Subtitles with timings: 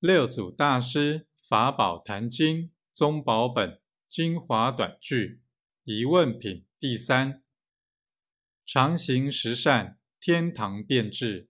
[0.00, 5.42] 六祖大师法宝坛经宗宝本精华短句
[5.84, 7.42] 疑问品第三：
[8.64, 11.49] 常行十善，天堂变质；